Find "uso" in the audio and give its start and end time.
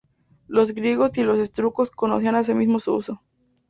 2.95-3.21